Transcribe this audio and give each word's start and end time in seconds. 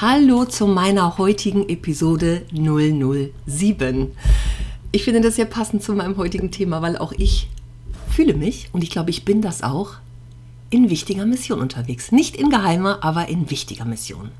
Hallo 0.00 0.46
zu 0.46 0.66
meiner 0.66 1.18
heutigen 1.18 1.68
Episode 1.68 2.46
007. 2.54 4.12
Ich 4.92 5.04
finde 5.04 5.20
das 5.20 5.36
sehr 5.36 5.44
passend 5.44 5.82
zu 5.82 5.92
meinem 5.92 6.16
heutigen 6.16 6.50
Thema, 6.50 6.80
weil 6.80 6.96
auch 6.96 7.12
ich 7.12 7.50
fühle 8.08 8.32
mich, 8.32 8.70
und 8.72 8.82
ich 8.82 8.88
glaube, 8.88 9.10
ich 9.10 9.26
bin 9.26 9.42
das 9.42 9.62
auch, 9.62 9.96
in 10.70 10.88
wichtiger 10.88 11.26
Mission 11.26 11.60
unterwegs. 11.60 12.12
Nicht 12.12 12.34
in 12.36 12.48
geheimer, 12.48 13.04
aber 13.04 13.28
in 13.28 13.50
wichtiger 13.50 13.84
Mission. 13.84 14.30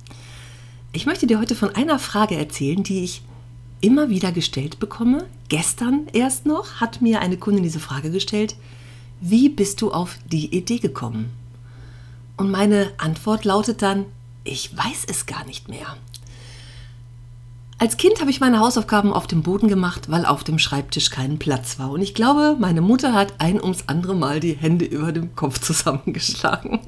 Ich 0.95 1.05
möchte 1.05 1.27
dir 1.27 1.39
heute 1.39 1.55
von 1.55 1.75
einer 1.75 1.99
Frage 1.99 2.37
erzählen, 2.37 2.83
die 2.83 3.05
ich 3.05 3.21
immer 3.83 4.09
wieder 4.09 4.33
gestellt 4.33 4.79
bekomme. 4.79 5.27
Gestern 5.51 6.07
erst 6.15 6.47
noch 6.47 6.81
hat 6.81 7.03
mir 7.03 7.21
eine 7.21 7.37
Kundin 7.37 7.65
diese 7.65 7.81
Frage 7.81 8.11
gestellt, 8.11 8.57
wie 9.21 9.51
bist 9.51 9.83
du 9.83 9.93
auf 9.93 10.17
die 10.33 10.57
Idee 10.57 10.79
gekommen? 10.79 11.29
Und 12.39 12.51
meine 12.51 12.93
Antwort 12.97 13.45
lautet 13.45 13.83
dann, 13.83 14.07
ich 14.45 14.77
weiß 14.77 15.05
es 15.09 15.27
gar 15.27 15.45
nicht 15.45 15.69
mehr. 15.69 15.97
Als 17.81 17.97
Kind 17.97 18.21
habe 18.21 18.31
ich 18.31 18.41
meine 18.41 18.61
Hausaufgaben 18.61 19.11
auf 19.11 19.27
dem 19.27 19.43
Boden 19.43 19.67
gemacht, 19.67 20.11
weil 20.11 20.27
auf 20.27 20.45
dem 20.45 20.59
Schreibtisch 20.59 21.09
kein 21.09 21.39
Platz 21.39 21.79
war. 21.79 21.91
Und 21.91 22.03
ich 22.03 22.13
glaube, 22.13 22.57
meine 22.59 22.83
Mutter 22.83 23.15
hat 23.15 23.33
ein 23.39 23.59
ums 23.59 23.85
andere 23.87 24.15
Mal 24.15 24.39
die 24.39 24.53
Hände 24.53 24.85
über 24.85 25.13
dem 25.13 25.35
Kopf 25.35 25.61
zusammengeschlagen. 25.61 26.81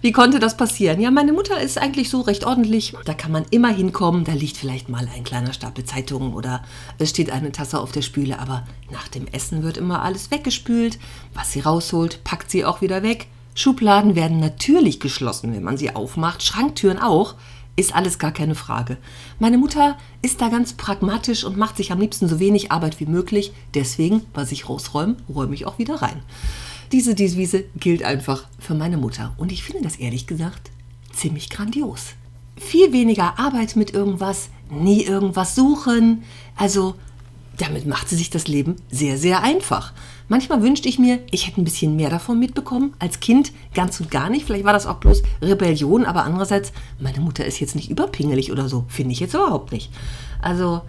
Wie 0.00 0.10
konnte 0.10 0.40
das 0.40 0.56
passieren? 0.56 1.00
Ja, 1.00 1.12
meine 1.12 1.32
Mutter 1.32 1.60
ist 1.60 1.78
eigentlich 1.78 2.10
so 2.10 2.22
recht 2.22 2.44
ordentlich. 2.44 2.94
Da 3.04 3.14
kann 3.14 3.30
man 3.30 3.44
immer 3.50 3.68
hinkommen. 3.68 4.24
Da 4.24 4.32
liegt 4.32 4.56
vielleicht 4.56 4.88
mal 4.88 5.08
ein 5.14 5.22
kleiner 5.22 5.52
Stapel 5.52 5.84
Zeitungen 5.84 6.34
oder 6.34 6.64
es 6.98 7.10
steht 7.10 7.30
eine 7.30 7.52
Tasse 7.52 7.78
auf 7.78 7.92
der 7.92 8.02
Spüle. 8.02 8.40
Aber 8.40 8.64
nach 8.90 9.06
dem 9.06 9.28
Essen 9.28 9.62
wird 9.62 9.76
immer 9.76 10.02
alles 10.02 10.32
weggespült. 10.32 10.98
Was 11.34 11.52
sie 11.52 11.60
rausholt, 11.60 12.24
packt 12.24 12.50
sie 12.50 12.64
auch 12.64 12.80
wieder 12.80 13.04
weg. 13.04 13.28
Schubladen 13.58 14.14
werden 14.14 14.38
natürlich 14.38 15.00
geschlossen, 15.00 15.52
wenn 15.52 15.64
man 15.64 15.76
sie 15.76 15.96
aufmacht, 15.96 16.44
Schranktüren 16.44 16.96
auch, 16.96 17.34
ist 17.74 17.92
alles 17.92 18.20
gar 18.20 18.30
keine 18.30 18.54
Frage. 18.54 18.98
Meine 19.40 19.58
Mutter 19.58 19.98
ist 20.22 20.40
da 20.40 20.48
ganz 20.48 20.74
pragmatisch 20.74 21.42
und 21.42 21.56
macht 21.56 21.76
sich 21.76 21.90
am 21.90 21.98
liebsten 21.98 22.28
so 22.28 22.38
wenig 22.38 22.70
Arbeit 22.70 23.00
wie 23.00 23.06
möglich. 23.06 23.52
Deswegen, 23.74 24.22
was 24.32 24.52
ich 24.52 24.68
rausräume, 24.68 25.16
räume 25.28 25.54
ich 25.56 25.66
auch 25.66 25.76
wieder 25.76 25.96
rein. 25.96 26.22
Diese 26.92 27.16
Devise 27.16 27.64
gilt 27.74 28.04
einfach 28.04 28.46
für 28.60 28.74
meine 28.74 28.96
Mutter. 28.96 29.34
Und 29.38 29.50
ich 29.50 29.64
finde 29.64 29.82
das 29.82 29.96
ehrlich 29.96 30.28
gesagt 30.28 30.70
ziemlich 31.12 31.50
grandios. 31.50 32.10
Viel 32.56 32.92
weniger 32.92 33.40
Arbeit 33.40 33.74
mit 33.74 33.92
irgendwas, 33.92 34.50
nie 34.70 35.02
irgendwas 35.02 35.56
suchen. 35.56 36.22
Also 36.54 36.94
damit 37.56 37.86
macht 37.86 38.08
sie 38.08 38.14
sich 38.14 38.30
das 38.30 38.46
Leben 38.46 38.76
sehr, 38.88 39.18
sehr 39.18 39.42
einfach. 39.42 39.92
Manchmal 40.28 40.62
wünschte 40.62 40.88
ich 40.88 40.98
mir, 40.98 41.20
ich 41.30 41.46
hätte 41.46 41.60
ein 41.60 41.64
bisschen 41.64 41.96
mehr 41.96 42.10
davon 42.10 42.38
mitbekommen. 42.38 42.94
Als 42.98 43.20
Kind 43.20 43.52
ganz 43.74 43.98
und 44.00 44.10
gar 44.10 44.28
nicht. 44.28 44.44
Vielleicht 44.44 44.64
war 44.64 44.74
das 44.74 44.86
auch 44.86 44.96
bloß 44.96 45.22
Rebellion, 45.40 46.04
aber 46.04 46.24
andererseits, 46.24 46.72
meine 47.00 47.20
Mutter 47.20 47.46
ist 47.46 47.60
jetzt 47.60 47.74
nicht 47.74 47.90
überpingelig 47.90 48.52
oder 48.52 48.68
so. 48.68 48.84
Finde 48.88 49.12
ich 49.12 49.20
jetzt 49.20 49.34
überhaupt 49.34 49.72
nicht. 49.72 49.90
Also, 50.42 50.82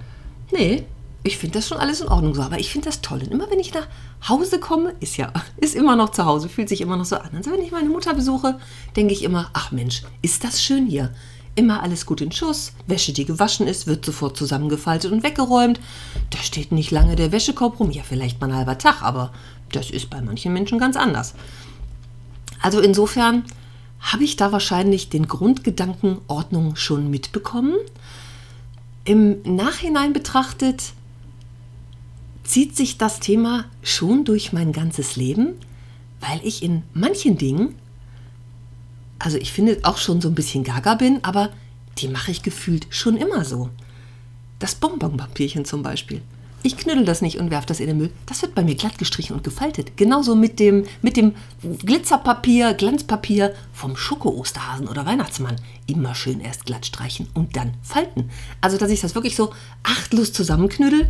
nee, 0.52 0.84
ich 1.24 1.38
finde 1.38 1.60
das 1.60 1.68
schon 1.68 1.78
alles 1.78 2.02
in 2.02 2.10
Ordnung 2.10 2.36
so. 2.36 2.42
Aber 2.42 2.60
ich 2.60 2.70
finde 2.70 2.88
das 2.90 3.02
toll. 3.02 3.20
Und 3.20 3.32
immer 3.32 3.50
wenn 3.50 3.60
ich 3.60 3.74
nach 3.74 3.88
Hause 4.28 4.60
komme, 4.60 4.94
ist 5.00 5.16
ja, 5.16 5.32
ist 5.58 5.76
immer 5.76 5.96
noch 5.96 6.10
zu 6.10 6.26
Hause, 6.26 6.50
fühlt 6.50 6.68
sich 6.68 6.82
immer 6.82 6.98
noch 6.98 7.06
so 7.06 7.16
an. 7.16 7.30
Also 7.34 7.52
wenn 7.52 7.62
ich 7.62 7.72
meine 7.72 7.90
Mutter 7.90 8.14
besuche, 8.14 8.60
denke 8.98 9.14
ich 9.14 9.24
immer, 9.24 9.50
ach 9.54 9.72
Mensch, 9.72 10.04
ist 10.22 10.44
das 10.44 10.62
schön 10.62 10.86
hier. 10.86 11.14
Immer 11.56 11.84
alles 11.84 12.06
gut 12.06 12.22
in 12.22 12.32
Schuss. 12.32 12.74
Wäsche, 12.88 13.12
die 13.12 13.26
gewaschen 13.26 13.68
ist, 13.68 13.88
wird 13.88 14.06
sofort 14.06 14.38
zusammengefaltet 14.38 15.12
und 15.12 15.24
weggeräumt. 15.24 15.80
Da 16.30 16.40
steht 16.40 16.72
nicht 16.72 16.92
lange 16.92 17.16
der 17.16 17.32
Wäschekorb 17.32 17.80
rum. 17.80 17.92
Ja, 17.92 18.04
vielleicht 18.04 18.40
mal 18.40 18.48
ein 18.48 18.56
halber 18.56 18.78
Tag, 18.78 19.02
aber 19.02 19.32
das 19.72 19.90
ist 19.90 20.10
bei 20.10 20.22
manchen 20.22 20.54
Menschen 20.54 20.80
ganz 20.80 20.96
anders. 20.96 21.36
Also 22.62 22.80
insofern 22.80 23.44
habe 24.00 24.24
ich 24.24 24.36
da 24.36 24.52
wahrscheinlich 24.52 25.10
den 25.10 25.28
Grundgedanken 25.28 26.20
Ordnung 26.28 26.76
schon 26.76 27.10
mitbekommen. 27.10 27.74
Im 29.04 29.42
Nachhinein 29.44 30.14
betrachtet 30.14 30.94
zieht 32.44 32.76
sich 32.76 32.98
das 32.98 33.20
Thema 33.20 33.66
schon 33.84 34.24
durch 34.26 34.54
mein 34.54 34.72
ganzes 34.72 35.16
Leben, 35.16 35.56
weil 36.20 36.40
ich 36.44 36.64
in 36.64 36.84
manchen 36.94 37.38
Dingen 37.38 37.76
also 39.20 39.38
ich 39.38 39.52
finde 39.52 39.80
auch 39.84 39.98
schon 39.98 40.22
so 40.22 40.30
ein 40.30 40.36
bisschen 40.36 40.64
gaga 40.64 40.96
bin, 40.96 41.20
aber 41.24 41.50
die 41.98 42.08
mache 42.08 42.32
ich 42.32 42.42
gefühlt 42.42 42.88
schon 42.90 43.18
immer 43.18 43.46
so. 43.46 43.70
Das 44.60 44.76
Bonbonpapierchen 44.76 45.66
zum 45.66 45.84
Beispiel. 45.84 46.22
Ich 46.62 46.76
knüttel 46.76 47.06
das 47.06 47.22
nicht 47.22 47.40
und 47.40 47.52
werfe 47.52 47.68
das 47.68 47.80
in 47.80 47.88
den 47.88 47.98
Müll. 47.98 48.12
Das 48.26 48.42
wird 48.42 48.54
bei 48.54 48.64
mir 48.64 48.76
glatt 48.76 48.98
gestrichen 48.98 49.34
und 49.34 49.46
gefaltet. 49.46 49.96
Genauso 49.96 50.36
mit 50.36 50.60
dem, 50.60 50.86
mit 51.02 51.16
dem 51.16 51.34
Glitzerpapier, 51.86 52.74
Glanzpapier 52.74 53.56
vom 53.72 53.96
Schoko-Osterhasen 53.96 54.90
oder 54.90 55.06
Weihnachtsmann. 55.06 55.56
Immer 55.88 56.16
schön 56.16 56.42
erst 56.42 56.66
glatt 56.66 56.86
streichen 56.86 57.30
und 57.34 57.56
dann 57.56 57.76
falten. 57.82 58.30
Also, 58.60 58.78
dass 58.78 58.92
ich 58.92 59.00
das 59.00 59.16
wirklich 59.16 59.38
so 59.38 59.54
achtlos 59.84 60.34
zusammenknüttel, 60.34 61.10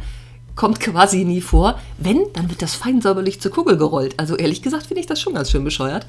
kommt 0.56 0.80
quasi 0.80 1.26
nie 1.26 1.42
vor. 1.42 1.80
Wenn, 1.98 2.32
dann 2.34 2.50
wird 2.50 2.62
das 2.62 2.76
fein 2.76 3.02
säuberlich 3.02 3.42
zur 3.42 3.52
Kugel 3.52 3.78
gerollt. 3.78 4.14
Also, 4.18 4.36
ehrlich 4.36 4.62
gesagt, 4.62 4.86
finde 4.86 5.02
ich 5.02 5.08
das 5.08 5.20
schon 5.20 5.34
ganz 5.34 5.50
schön 5.50 5.64
bescheuert. 5.64 6.06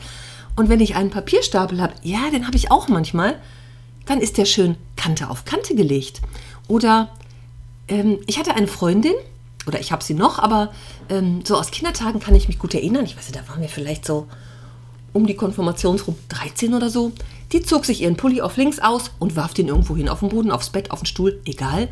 Und 0.56 0.68
wenn 0.68 0.80
ich 0.80 0.96
einen 0.96 1.10
Papierstapel 1.10 1.80
habe, 1.80 1.94
ja, 2.02 2.30
den 2.30 2.46
habe 2.46 2.56
ich 2.56 2.70
auch 2.70 2.88
manchmal, 2.88 3.36
dann 4.06 4.20
ist 4.20 4.38
der 4.38 4.44
schön 4.44 4.76
Kante 4.96 5.30
auf 5.30 5.44
Kante 5.44 5.74
gelegt. 5.74 6.20
Oder 6.68 7.10
ähm, 7.88 8.18
ich 8.26 8.38
hatte 8.38 8.54
eine 8.54 8.66
Freundin, 8.66 9.14
oder 9.66 9.80
ich 9.80 9.92
habe 9.92 10.02
sie 10.02 10.14
noch, 10.14 10.38
aber 10.38 10.72
ähm, 11.08 11.44
so 11.44 11.56
aus 11.56 11.70
Kindertagen 11.70 12.20
kann 12.20 12.34
ich 12.34 12.48
mich 12.48 12.58
gut 12.58 12.74
erinnern. 12.74 13.04
Ich 13.04 13.16
weiß 13.16 13.28
nicht, 13.28 13.36
da 13.36 13.48
waren 13.48 13.60
wir 13.60 13.68
vielleicht 13.68 14.04
so 14.04 14.26
um 15.12 15.26
die 15.26 15.34
Konfirmationsrum 15.34 16.16
13 16.28 16.74
oder 16.74 16.88
so. 16.88 17.12
Die 17.52 17.62
zog 17.62 17.84
sich 17.84 18.02
ihren 18.02 18.16
Pulli 18.16 18.40
auf 18.40 18.56
links 18.56 18.78
aus 18.78 19.10
und 19.18 19.36
warf 19.36 19.54
den 19.54 19.68
irgendwo 19.68 19.96
hin 19.96 20.08
auf 20.08 20.20
den 20.20 20.28
Boden, 20.28 20.50
aufs 20.50 20.70
Bett, 20.70 20.90
auf 20.90 21.00
den 21.00 21.06
Stuhl, 21.06 21.40
egal. 21.44 21.88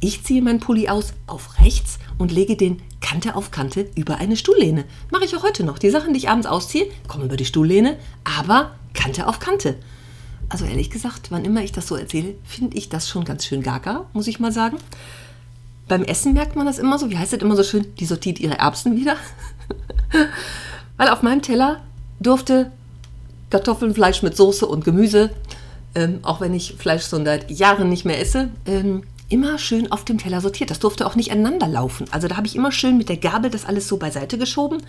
Ich 0.00 0.24
ziehe 0.24 0.40
meinen 0.40 0.60
Pulli 0.60 0.88
aus 0.88 1.12
auf 1.26 1.60
rechts 1.60 1.98
und 2.16 2.32
lege 2.32 2.56
den 2.56 2.80
Kante 3.02 3.34
auf 3.34 3.50
Kante 3.50 3.90
über 3.96 4.16
eine 4.16 4.36
Stuhllehne. 4.36 4.84
Mache 5.10 5.24
ich 5.24 5.36
auch 5.36 5.42
heute 5.42 5.62
noch. 5.62 5.78
Die 5.78 5.90
Sachen, 5.90 6.14
die 6.14 6.18
ich 6.20 6.30
abends 6.30 6.46
ausziehe, 6.46 6.86
kommen 7.06 7.24
über 7.24 7.36
die 7.36 7.44
Stuhllehne, 7.44 7.98
aber 8.24 8.72
Kante 8.94 9.26
auf 9.26 9.40
Kante. 9.40 9.76
Also 10.48 10.64
ehrlich 10.64 10.90
gesagt, 10.90 11.30
wann 11.30 11.44
immer 11.44 11.62
ich 11.62 11.72
das 11.72 11.86
so 11.86 11.96
erzähle, 11.96 12.34
finde 12.44 12.76
ich 12.76 12.88
das 12.88 13.08
schon 13.08 13.24
ganz 13.24 13.44
schön 13.44 13.62
gaga, 13.62 14.06
muss 14.14 14.26
ich 14.26 14.40
mal 14.40 14.52
sagen. 14.52 14.78
Beim 15.86 16.02
Essen 16.02 16.32
merkt 16.32 16.56
man 16.56 16.66
das 16.66 16.78
immer 16.78 16.98
so, 16.98 17.10
wie 17.10 17.18
heißt 17.18 17.32
das 17.32 17.40
immer 17.40 17.56
so 17.56 17.62
schön, 17.62 17.94
die 17.96 18.06
sortiert 18.06 18.40
ihre 18.40 18.58
Erbsen 18.58 18.96
wieder. 18.96 19.16
Weil 20.96 21.08
auf 21.08 21.22
meinem 21.22 21.42
Teller 21.42 21.82
durfte 22.20 22.72
Kartoffeln, 23.50 23.94
Fleisch 23.94 24.22
mit 24.22 24.36
Soße 24.36 24.66
und 24.66 24.84
Gemüse, 24.84 25.30
ähm, 25.94 26.20
auch 26.22 26.40
wenn 26.40 26.54
ich 26.54 26.74
Fleisch 26.78 27.06
schon 27.06 27.24
seit 27.24 27.50
Jahren 27.50 27.88
nicht 27.88 28.04
mehr 28.04 28.20
esse, 28.20 28.50
ähm, 28.66 29.02
immer 29.30 29.58
schön 29.58 29.90
auf 29.90 30.04
dem 30.04 30.18
Teller 30.18 30.40
sortiert. 30.40 30.70
Das 30.70 30.80
durfte 30.80 31.06
auch 31.06 31.14
nicht 31.14 31.32
aneinander 31.32 31.68
laufen. 31.68 32.06
Also 32.10 32.28
da 32.28 32.36
habe 32.36 32.46
ich 32.46 32.56
immer 32.56 32.72
schön 32.72 32.98
mit 32.98 33.08
der 33.08 33.16
Gabel 33.16 33.50
das 33.50 33.64
alles 33.64 33.88
so 33.88 33.96
beiseite 33.96 34.36
geschoben. 34.36 34.82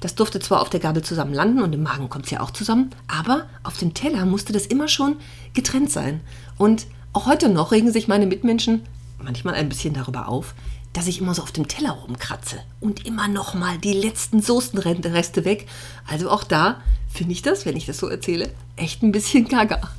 Das 0.00 0.14
durfte 0.14 0.40
zwar 0.40 0.60
auf 0.60 0.70
der 0.70 0.80
Gabel 0.80 1.02
zusammen 1.02 1.32
landen 1.32 1.62
und 1.62 1.74
im 1.74 1.82
Magen 1.82 2.08
kommt 2.08 2.26
es 2.26 2.30
ja 2.30 2.40
auch 2.40 2.50
zusammen, 2.50 2.90
aber 3.08 3.46
auf 3.62 3.78
dem 3.78 3.94
Teller 3.94 4.26
musste 4.26 4.52
das 4.52 4.66
immer 4.66 4.88
schon 4.88 5.16
getrennt 5.54 5.90
sein. 5.90 6.20
Und 6.58 6.86
auch 7.12 7.26
heute 7.26 7.48
noch 7.48 7.72
regen 7.72 7.92
sich 7.92 8.08
meine 8.08 8.26
Mitmenschen 8.26 8.82
manchmal 9.22 9.54
ein 9.54 9.68
bisschen 9.68 9.94
darüber 9.94 10.28
auf, 10.28 10.54
dass 10.92 11.06
ich 11.06 11.20
immer 11.20 11.34
so 11.34 11.42
auf 11.42 11.52
dem 11.52 11.68
Teller 11.68 11.92
rumkratze 11.92 12.56
und 12.80 13.06
immer 13.06 13.28
noch 13.28 13.54
mal 13.54 13.78
die 13.78 13.92
letzten 13.92 14.40
Soßenreste 14.42 15.44
weg. 15.44 15.66
Also 16.06 16.30
auch 16.30 16.44
da 16.44 16.80
finde 17.16 17.32
ich 17.32 17.42
das, 17.42 17.66
wenn 17.66 17.76
ich 17.76 17.86
das 17.86 17.98
so 17.98 18.08
erzähle, 18.08 18.50
echt 18.76 19.02
ein 19.02 19.12
bisschen 19.12 19.48
gaga. 19.48 19.80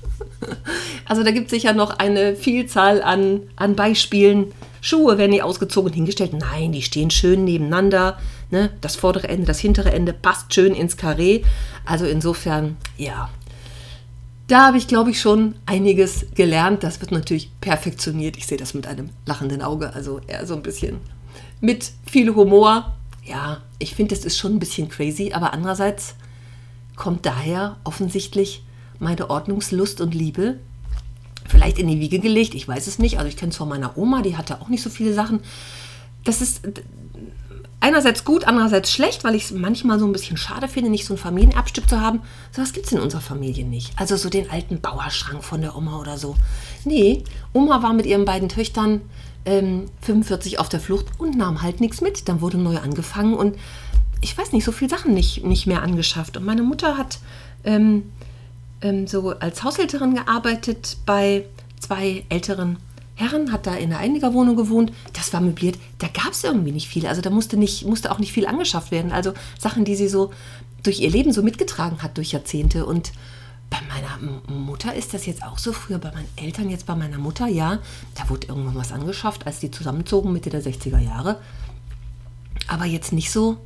Also 1.05 1.23
da 1.23 1.31
gibt 1.31 1.45
es 1.45 1.51
sicher 1.51 1.73
noch 1.73 1.99
eine 1.99 2.35
Vielzahl 2.35 3.01
an, 3.01 3.41
an 3.55 3.75
Beispielen. 3.75 4.51
Schuhe 4.81 5.17
werden 5.17 5.31
nicht 5.31 5.43
ausgezogen 5.43 5.89
und 5.89 5.95
hingestellt. 5.95 6.33
Nein, 6.33 6.73
die 6.73 6.81
stehen 6.81 7.09
schön 7.11 7.45
nebeneinander. 7.45 8.17
Ne? 8.51 8.71
Das 8.81 8.95
vordere 8.95 9.29
Ende, 9.29 9.45
das 9.45 9.59
hintere 9.59 9.91
Ende 9.93 10.11
passt 10.11 10.53
schön 10.53 10.75
ins 10.75 10.97
Karree. 10.97 11.43
Also 11.85 12.05
insofern, 12.05 12.75
ja. 12.97 13.29
Da 14.47 14.67
habe 14.67 14.77
ich, 14.77 14.87
glaube 14.87 15.11
ich, 15.11 15.21
schon 15.21 15.55
einiges 15.65 16.25
gelernt. 16.35 16.83
Das 16.83 16.99
wird 16.99 17.11
natürlich 17.11 17.51
perfektioniert. 17.61 18.37
Ich 18.37 18.47
sehe 18.47 18.57
das 18.57 18.73
mit 18.73 18.85
einem 18.85 19.09
lachenden 19.25 19.61
Auge. 19.61 19.93
Also 19.93 20.19
eher 20.27 20.45
so 20.45 20.55
ein 20.55 20.63
bisschen 20.63 20.97
mit 21.61 21.91
viel 22.05 22.35
Humor. 22.35 22.93
ja, 23.23 23.61
ich 23.79 23.95
finde, 23.95 24.15
das 24.15 24.25
ist 24.25 24.37
schon 24.37 24.55
ein 24.55 24.59
bisschen 24.59 24.89
crazy, 24.89 25.31
aber 25.33 25.53
andererseits 25.53 26.15
kommt 26.97 27.25
daher 27.25 27.77
offensichtlich 27.85 28.63
meine 28.99 29.29
Ordnungslust 29.29 30.01
und 30.01 30.13
Liebe 30.13 30.59
vielleicht 31.47 31.79
in 31.79 31.87
die 31.87 31.99
Wiege 31.99 32.19
gelegt, 32.19 32.55
ich 32.55 32.67
weiß 32.67 32.87
es 32.87 32.99
nicht. 32.99 33.17
Also 33.17 33.29
ich 33.29 33.37
kenne 33.37 33.51
es 33.51 33.57
von 33.57 33.69
meiner 33.69 33.97
Oma, 33.97 34.21
die 34.21 34.35
hatte 34.35 34.61
auch 34.61 34.67
nicht 34.67 34.83
so 34.83 34.89
viele 34.89 35.13
Sachen. 35.13 35.39
Das 36.25 36.41
ist 36.41 36.61
einerseits 37.79 38.25
gut, 38.25 38.45
andererseits 38.45 38.91
schlecht, 38.91 39.23
weil 39.23 39.35
ich 39.35 39.45
es 39.45 39.51
manchmal 39.51 39.99
so 39.99 40.05
ein 40.05 40.11
bisschen 40.11 40.37
schade 40.37 40.67
finde, 40.67 40.89
nicht 40.89 41.05
so 41.05 41.13
ein 41.13 41.17
Familienerbstück 41.17 41.87
zu 41.87 42.01
haben. 42.01 42.21
So 42.51 42.61
was 42.61 42.73
gibt 42.73 42.87
es 42.87 42.91
in 42.91 42.99
unserer 42.99 43.21
Familie 43.21 43.65
nicht. 43.65 43.93
Also 43.95 44.17
so 44.17 44.29
den 44.29 44.49
alten 44.49 44.81
Bauerschrank 44.81 45.43
von 45.43 45.61
der 45.61 45.75
Oma 45.75 45.99
oder 45.99 46.17
so. 46.17 46.35
Nee, 46.83 47.23
Oma 47.53 47.81
war 47.81 47.93
mit 47.93 48.05
ihren 48.05 48.25
beiden 48.25 48.49
Töchtern 48.49 49.01
ähm, 49.45 49.85
45 50.01 50.59
auf 50.59 50.69
der 50.69 50.79
Flucht 50.79 51.05
und 51.17 51.37
nahm 51.37 51.61
halt 51.61 51.79
nichts 51.79 52.01
mit. 52.01 52.27
Dann 52.27 52.41
wurde 52.41 52.57
neu 52.57 52.77
angefangen 52.77 53.35
und 53.35 53.55
ich 54.21 54.37
weiß 54.37 54.51
nicht, 54.51 54.63
so 54.63 54.71
viele 54.71 54.89
Sachen 54.89 55.13
nicht, 55.13 55.43
nicht 55.43 55.67
mehr 55.67 55.83
angeschafft. 55.83 56.37
Und 56.37 56.45
meine 56.45 56.63
Mutter 56.63 56.97
hat 56.97 57.19
ähm, 57.63 58.11
ähm, 58.81 59.07
so 59.07 59.31
als 59.39 59.63
Haushälterin 59.63 60.15
gearbeitet 60.15 60.97
bei 61.05 61.45
zwei 61.79 62.23
älteren 62.29 62.77
Herren, 63.15 63.51
hat 63.51 63.65
da 63.65 63.73
in 63.73 63.91
einer 63.91 63.99
Einigerwohnung 63.99 64.55
gewohnt, 64.55 64.93
das 65.13 65.33
war 65.33 65.41
möbliert, 65.41 65.79
da 65.97 66.07
gab 66.07 66.33
es 66.33 66.43
irgendwie 66.43 66.71
nicht 66.71 66.87
viel. 66.87 67.07
Also 67.07 67.21
da 67.21 67.31
musste, 67.31 67.57
nicht, 67.57 67.85
musste 67.85 68.11
auch 68.11 68.19
nicht 68.19 68.31
viel 68.31 68.45
angeschafft 68.45 68.91
werden. 68.91 69.11
Also 69.11 69.33
Sachen, 69.59 69.85
die 69.85 69.95
sie 69.95 70.07
so 70.07 70.31
durch 70.83 70.99
ihr 70.99 71.09
Leben 71.09 71.33
so 71.33 71.41
mitgetragen 71.41 72.03
hat 72.03 72.17
durch 72.17 72.31
Jahrzehnte. 72.31 72.85
Und 72.85 73.11
bei 73.71 73.79
meiner 73.89 74.55
Mutter 74.55 74.93
ist 74.93 75.15
das 75.15 75.25
jetzt 75.25 75.43
auch 75.43 75.57
so, 75.57 75.73
früher 75.73 75.97
bei 75.97 76.11
meinen 76.11 76.29
Eltern, 76.35 76.69
jetzt 76.69 76.85
bei 76.85 76.95
meiner 76.95 77.17
Mutter, 77.17 77.47
ja, 77.47 77.79
da 78.13 78.29
wurde 78.29 78.47
irgendwann 78.47 78.75
was 78.75 78.91
angeschafft, 78.91 79.47
als 79.47 79.59
die 79.59 79.71
zusammenzogen 79.71 80.31
Mitte 80.31 80.51
der 80.51 80.61
60er 80.61 80.99
Jahre. 80.99 81.39
Aber 82.67 82.85
jetzt 82.85 83.13
nicht 83.13 83.31
so 83.31 83.57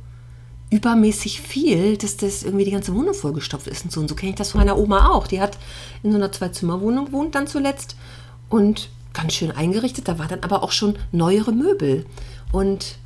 übermäßig 0.72 1.42
viel, 1.42 1.98
dass 1.98 2.16
das 2.16 2.42
irgendwie 2.42 2.64
die 2.64 2.70
ganze 2.70 2.94
Wohnung 2.94 3.12
vollgestopft 3.12 3.66
ist 3.66 3.84
und 3.84 3.92
so. 3.92 4.00
Und 4.00 4.08
so 4.08 4.14
kenne 4.14 4.30
ich 4.30 4.36
das 4.36 4.52
von 4.52 4.60
meiner 4.60 4.78
Oma 4.78 5.10
auch. 5.10 5.26
Die 5.26 5.40
hat 5.40 5.58
in 6.02 6.10
so 6.10 6.16
einer 6.16 6.32
Zwei-Zimmer-Wohnung 6.32 7.06
gewohnt 7.06 7.34
dann 7.34 7.46
zuletzt. 7.46 7.94
Und 8.48 8.88
ganz 9.12 9.34
schön 9.34 9.50
eingerichtet. 9.50 10.08
Da 10.08 10.18
war 10.18 10.28
dann 10.28 10.40
aber 10.40 10.62
auch 10.62 10.72
schon 10.72 10.96
neuere 11.12 11.52
Möbel. 11.52 12.06
Und 12.52 12.96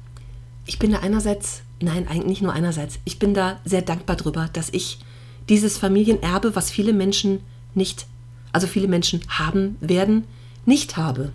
ich 0.65 0.79
bin 0.79 0.93
da 0.93 1.01
einerseits, 1.01 1.63
nein, 1.81 2.07
eigentlich 2.07 2.27
nicht 2.27 2.43
nur 2.43 2.53
einerseits, 2.53 3.01
ich 3.05 3.19
bin 3.19 3.35
da 3.35 3.59
sehr 3.65 3.83
dankbar 3.83 4.15
drüber, 4.15 4.49
dass 4.53 4.69
ich 4.71 5.01
dieses 5.49 5.77
Familienerbe, 5.77 6.55
was 6.55 6.71
viele 6.71 6.93
Menschen 6.93 7.41
nicht, 7.75 8.07
also 8.53 8.69
viele 8.69 8.87
Menschen 8.87 9.23
haben 9.29 9.77
werden, 9.81 10.25
nicht 10.67 10.97
habe. 10.97 11.33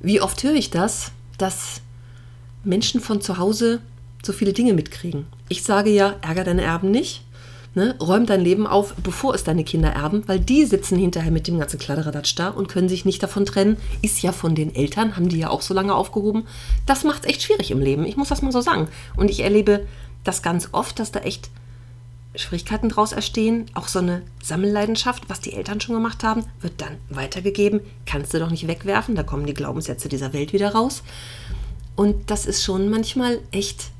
Wie 0.00 0.20
oft 0.20 0.42
höre 0.42 0.54
ich 0.54 0.70
das, 0.70 1.12
dass 1.38 1.80
Menschen 2.64 3.00
von 3.00 3.22
zu 3.22 3.38
Hause 3.38 3.80
so 4.24 4.32
viele 4.32 4.52
Dinge 4.52 4.74
mitkriegen? 4.74 5.26
Ich 5.48 5.62
sage 5.62 5.90
ja, 5.90 6.16
ärger 6.22 6.44
deine 6.44 6.62
Erben 6.62 6.90
nicht. 6.90 7.22
Ne? 7.74 7.94
Räum 8.00 8.26
dein 8.26 8.42
Leben 8.42 8.66
auf, 8.66 8.94
bevor 8.96 9.34
es 9.34 9.44
deine 9.44 9.64
Kinder 9.64 9.90
erben, 9.90 10.24
weil 10.26 10.38
die 10.38 10.66
sitzen 10.66 10.98
hinterher 10.98 11.30
mit 11.30 11.48
dem 11.48 11.58
ganzen 11.58 11.78
Kladderadatsch 11.78 12.34
da 12.36 12.48
und 12.48 12.68
können 12.68 12.90
sich 12.90 13.06
nicht 13.06 13.22
davon 13.22 13.46
trennen. 13.46 13.78
Ist 14.02 14.22
ja 14.22 14.32
von 14.32 14.54
den 14.54 14.74
Eltern, 14.74 15.16
haben 15.16 15.30
die 15.30 15.38
ja 15.38 15.48
auch 15.48 15.62
so 15.62 15.72
lange 15.72 15.94
aufgehoben. 15.94 16.46
Das 16.84 17.02
macht 17.02 17.24
es 17.24 17.30
echt 17.30 17.42
schwierig 17.42 17.70
im 17.70 17.80
Leben. 17.80 18.04
Ich 18.04 18.18
muss 18.18 18.28
das 18.28 18.42
mal 18.42 18.52
so 18.52 18.60
sagen. 18.60 18.88
Und 19.16 19.30
ich 19.30 19.40
erlebe 19.40 19.86
das 20.22 20.42
ganz 20.42 20.68
oft, 20.72 20.98
dass 20.98 21.12
da 21.12 21.20
echt 21.20 21.48
Schwierigkeiten 22.34 22.90
draus 22.90 23.12
entstehen. 23.12 23.66
Auch 23.72 23.88
so 23.88 24.00
eine 24.00 24.20
Sammelleidenschaft, 24.42 25.28
was 25.28 25.40
die 25.40 25.54
Eltern 25.54 25.80
schon 25.80 25.94
gemacht 25.94 26.24
haben, 26.24 26.44
wird 26.60 26.74
dann 26.80 26.96
weitergegeben. 27.08 27.80
Kannst 28.04 28.34
du 28.34 28.38
doch 28.38 28.50
nicht 28.50 28.68
wegwerfen. 28.68 29.14
Da 29.14 29.22
kommen 29.22 29.46
die 29.46 29.54
Glaubenssätze 29.54 30.10
dieser 30.10 30.34
Welt 30.34 30.52
wieder 30.52 30.74
raus. 30.74 31.02
Und 31.96 32.30
das 32.30 32.44
ist 32.44 32.62
schon 32.62 32.90
manchmal 32.90 33.38
echt 33.50 33.90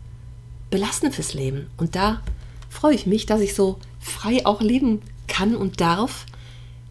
belastend 0.72 1.14
fürs 1.14 1.34
Leben. 1.34 1.70
Und 1.76 1.94
da 1.94 2.22
freue 2.70 2.94
ich 2.94 3.06
mich, 3.06 3.26
dass 3.26 3.42
ich 3.42 3.54
so 3.54 3.78
frei 4.00 4.44
auch 4.46 4.62
leben 4.62 5.02
kann 5.28 5.54
und 5.54 5.80
darf, 5.80 6.26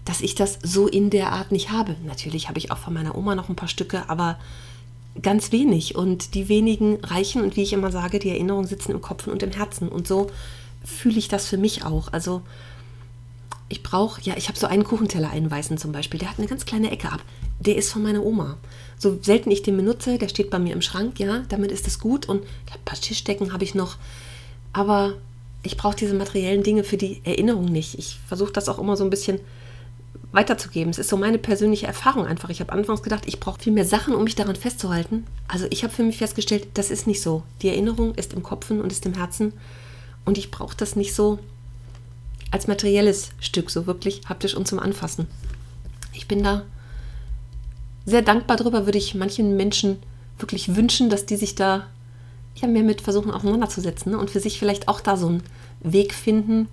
dass 0.06 0.22
ich 0.22 0.36
das 0.36 0.60
so 0.64 0.88
in 0.88 1.10
der 1.10 1.32
Art 1.32 1.52
nicht 1.52 1.72
habe. 1.72 1.96
Natürlich 2.06 2.48
habe 2.48 2.60
ich 2.60 2.72
auch 2.72 2.78
von 2.78 2.94
meiner 2.94 3.18
Oma 3.18 3.36
noch 3.36 3.50
ein 3.50 3.56
paar 3.56 3.68
Stücke, 3.68 4.08
aber 4.08 4.40
ganz 5.22 5.52
wenig. 5.52 5.96
Und 5.96 6.36
die 6.36 6.48
wenigen 6.48 7.04
reichen 7.04 7.42
und 7.42 7.56
wie 7.56 7.64
ich 7.64 7.74
immer 7.74 7.92
sage, 7.92 8.20
die 8.20 8.30
Erinnerungen 8.30 8.68
sitzen 8.68 8.92
im 8.92 9.02
Kopf 9.02 9.26
und 9.26 9.42
im 9.42 9.52
Herzen. 9.52 9.90
Und 9.90 10.08
so 10.08 10.28
fühle 10.86 11.18
ich 11.18 11.28
das 11.28 11.48
für 11.48 11.58
mich 11.58 11.84
auch. 11.84 12.14
Also 12.14 12.44
ich 13.72 13.84
brauche, 13.84 14.22
ja, 14.22 14.36
ich 14.36 14.50
habe 14.50 14.60
so 14.60 14.68
einen 14.68 14.84
Kuchenteller, 14.84 15.30
einen 15.30 15.50
weißen 15.50 15.78
zum 15.78 15.94
Beispiel, 15.94 16.20
der 16.20 16.30
hat 16.30 16.38
eine 16.38 16.48
ganz 16.48 16.66
kleine 16.66 16.92
Ecke 16.92 17.12
ab. 17.12 17.22
Der 17.60 17.78
ist 17.78 17.92
von 17.92 18.04
meiner 18.04 18.24
Oma. 18.24 18.58
So 18.98 19.18
selten 19.22 19.50
ich 19.50 19.64
den 19.64 19.78
benutze, 19.78 20.18
der 20.18 20.28
steht 20.28 20.50
bei 20.50 20.60
mir 20.60 20.74
im 20.74 20.82
Schrank, 20.82 21.20
ja, 21.20 21.44
damit 21.50 21.72
ist 21.72 21.88
es 21.88 22.00
gut. 22.00 22.28
Und 22.28 22.44
ein 22.44 22.80
paar 22.84 23.00
Tischdecken 23.00 23.54
habe 23.54 23.64
ich 23.64 23.74
noch. 23.74 23.96
Aber 24.74 25.14
ich 25.64 25.78
brauche 25.78 25.96
diese 25.96 26.14
materiellen 26.14 26.64
Dinge 26.64 26.84
für 26.84 26.98
die 26.98 27.22
Erinnerung 27.24 27.66
nicht. 27.66 27.98
Ich 27.98 28.20
versuche 28.28 28.52
das 28.52 28.68
auch 28.68 28.78
immer 28.78 28.98
so 28.98 29.04
ein 29.04 29.10
bisschen 29.10 29.40
weiterzugeben. 30.34 30.92
Es 30.92 31.00
ist 31.00 31.10
so 31.10 31.18
meine 31.18 31.38
persönliche 31.38 31.88
Erfahrung 31.88 32.26
einfach. 32.26 32.50
Ich 32.50 32.60
habe 32.60 32.74
anfangs 32.74 33.04
gedacht, 33.04 33.24
ich 33.26 33.40
brauche 33.40 33.62
viel 33.62 33.74
mehr 33.74 33.86
Sachen, 33.86 34.14
um 34.14 34.24
mich 34.24 34.36
daran 34.36 34.56
festzuhalten. 34.56 35.26
Also 35.48 35.66
ich 35.70 35.84
habe 35.84 35.94
für 35.94 36.04
mich 36.04 36.18
festgestellt, 36.18 36.68
das 36.74 36.92
ist 36.92 37.08
nicht 37.08 37.22
so. 37.22 37.44
Die 37.62 37.70
Erinnerung 37.70 38.16
ist 38.16 38.34
im 38.34 38.44
Kopf 38.44 38.70
und 38.70 38.92
ist 38.92 39.06
im 39.06 39.14
Herzen. 39.14 39.54
Und 40.26 40.38
ich 40.38 40.52
brauche 40.52 40.76
das 40.76 40.96
nicht 40.96 41.14
so 41.14 41.40
als 42.52 42.68
materielles 42.68 43.32
Stück, 43.40 43.72
so 43.72 43.88
wirklich 43.88 44.22
haptisch 44.28 44.56
und 44.56 44.68
zum 44.68 44.80
Anfassen. 44.80 45.28
Ich 46.14 46.28
bin 46.28 46.44
da 46.44 46.64
sehr 48.06 48.22
dankbar 48.22 48.58
drüber, 48.58 48.86
würde 48.86 48.98
ich 48.98 49.16
manchen 49.16 49.56
Menschen 49.56 49.98
wirklich 50.38 50.76
wünschen, 50.76 51.10
dass 51.10 51.26
die 51.26 51.38
sich 51.38 51.56
da 51.56 51.88
ja, 52.56 52.68
mehr 52.68 52.84
mit 52.84 53.02
versuchen 53.02 53.32
auseinanderzusetzen 53.32 54.12
ne? 54.12 54.18
und 54.18 54.30
für 54.30 54.40
sich 54.40 54.60
vielleicht 54.60 54.88
auch 54.88 55.00
da 55.00 55.16
so 55.16 55.28
einen 55.28 55.44
Weg 55.82 56.14
finden, 56.14 56.68